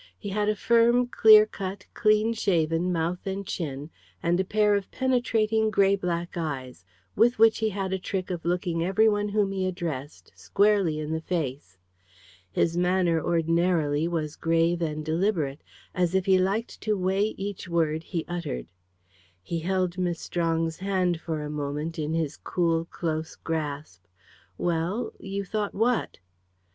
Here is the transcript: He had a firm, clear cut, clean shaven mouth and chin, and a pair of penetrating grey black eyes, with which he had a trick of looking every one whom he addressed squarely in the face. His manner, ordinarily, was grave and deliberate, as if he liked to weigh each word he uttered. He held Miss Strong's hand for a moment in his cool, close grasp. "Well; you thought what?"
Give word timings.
He 0.17 0.29
had 0.29 0.49
a 0.49 0.55
firm, 0.55 1.05
clear 1.05 1.45
cut, 1.45 1.85
clean 1.93 2.33
shaven 2.33 2.91
mouth 2.91 3.27
and 3.27 3.45
chin, 3.45 3.91
and 4.23 4.39
a 4.39 4.43
pair 4.43 4.73
of 4.73 4.89
penetrating 4.89 5.69
grey 5.69 5.95
black 5.95 6.35
eyes, 6.35 6.83
with 7.15 7.37
which 7.37 7.59
he 7.59 7.69
had 7.69 7.93
a 7.93 7.99
trick 7.99 8.31
of 8.31 8.43
looking 8.43 8.83
every 8.83 9.07
one 9.07 9.29
whom 9.29 9.51
he 9.51 9.67
addressed 9.67 10.31
squarely 10.35 10.97
in 10.97 11.11
the 11.11 11.21
face. 11.21 11.77
His 12.51 12.75
manner, 12.75 13.21
ordinarily, 13.21 14.07
was 14.07 14.35
grave 14.35 14.81
and 14.81 15.05
deliberate, 15.05 15.61
as 15.93 16.15
if 16.15 16.25
he 16.25 16.39
liked 16.39 16.81
to 16.81 16.97
weigh 16.97 17.35
each 17.37 17.69
word 17.69 18.01
he 18.01 18.25
uttered. 18.27 18.65
He 19.43 19.59
held 19.59 19.99
Miss 19.99 20.19
Strong's 20.19 20.77
hand 20.77 21.21
for 21.21 21.43
a 21.43 21.49
moment 21.51 21.99
in 21.99 22.15
his 22.15 22.37
cool, 22.37 22.85
close 22.85 23.35
grasp. 23.35 24.01
"Well; 24.57 25.13
you 25.19 25.45
thought 25.45 25.75
what?" 25.75 26.17